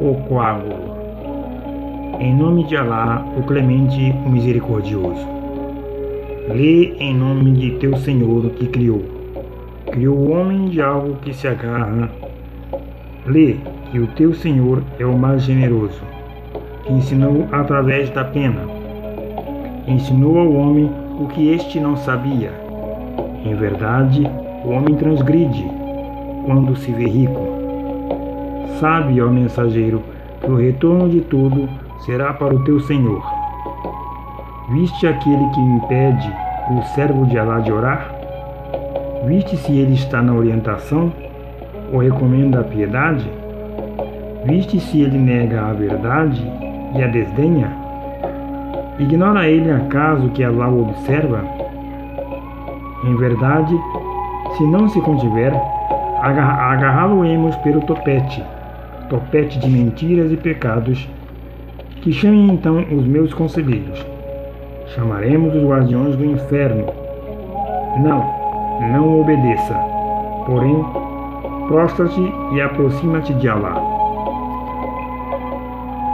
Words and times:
O 0.00 0.14
coágulo. 0.28 0.92
Em 2.20 2.34
nome 2.34 2.64
de 2.64 2.76
Alá, 2.76 3.24
o 3.36 3.42
clemente, 3.42 4.14
o 4.24 4.28
misericordioso. 4.28 5.26
Lê 6.48 6.94
em 6.98 7.14
nome 7.14 7.52
de 7.52 7.70
teu 7.78 7.96
Senhor 7.96 8.50
que 8.50 8.66
criou. 8.66 9.02
Criou 9.90 10.16
o 10.16 10.30
homem 10.32 10.68
de 10.68 10.80
algo 10.80 11.16
que 11.22 11.32
se 11.32 11.48
agarra. 11.48 12.10
Lê 13.26 13.56
que 13.90 13.98
o 13.98 14.06
teu 14.08 14.34
Senhor 14.34 14.82
é 14.98 15.06
o 15.06 15.16
mais 15.16 15.42
generoso, 15.42 16.00
que 16.84 16.92
ensinou 16.92 17.46
através 17.52 18.10
da 18.10 18.24
pena. 18.24 18.62
Ensinou 19.86 20.38
ao 20.38 20.52
homem 20.52 20.90
o 21.20 21.26
que 21.26 21.50
este 21.50 21.78
não 21.78 21.96
sabia. 21.96 22.52
Em 23.44 23.54
verdade, 23.54 24.28
o 24.64 24.70
homem 24.70 24.94
transgride 24.96 25.64
quando 26.44 26.76
se 26.76 26.90
vê 26.92 27.06
rico. 27.06 27.61
Sabe, 28.80 29.20
ó 29.20 29.28
mensageiro, 29.28 30.02
que 30.40 30.50
o 30.50 30.56
retorno 30.56 31.08
de 31.08 31.20
tudo 31.20 31.68
será 32.04 32.32
para 32.32 32.54
o 32.54 32.64
teu 32.64 32.80
Senhor. 32.80 33.22
Viste 34.70 35.06
aquele 35.06 35.48
que 35.50 35.60
impede 35.60 36.32
o 36.70 36.82
servo 36.94 37.26
de 37.26 37.38
Alá 37.38 37.60
de 37.60 37.72
orar? 37.72 38.10
Viste 39.26 39.56
se 39.56 39.72
ele 39.72 39.94
está 39.94 40.22
na 40.22 40.32
orientação 40.32 41.12
ou 41.92 42.00
recomenda 42.00 42.60
a 42.60 42.64
piedade? 42.64 43.28
Viste 44.44 44.80
se 44.80 45.02
ele 45.02 45.18
nega 45.18 45.62
a 45.62 45.72
verdade 45.72 46.42
e 46.96 47.02
a 47.02 47.06
desdenha? 47.06 47.70
Ignora 48.98 49.48
ele 49.48 49.70
acaso 49.70 50.30
que 50.30 50.42
Alá 50.42 50.68
o 50.68 50.82
observa? 50.82 51.44
Em 53.04 53.16
verdade, 53.16 53.74
se 54.56 54.64
não 54.64 54.88
se 54.88 55.00
contiver, 55.00 55.52
agarrá-lo-emos 56.22 57.56
pelo 57.56 57.80
topete 57.82 58.42
topete 59.12 59.58
de 59.58 59.68
mentiras 59.68 60.32
e 60.32 60.36
pecados, 60.38 61.06
que 62.00 62.10
chamem 62.14 62.50
então 62.54 62.78
os 62.78 63.06
meus 63.06 63.34
conselheiros. 63.34 64.04
Chamaremos 64.94 65.54
os 65.54 65.62
guardiões 65.62 66.16
do 66.16 66.24
inferno. 66.24 66.86
Não, 67.98 68.24
não 68.90 69.20
obedeça. 69.20 69.74
Porém, 70.46 70.82
prostra-te 71.68 72.20
e 72.54 72.60
aproxima-te 72.62 73.34
de 73.34 73.48
Alá. 73.48 73.91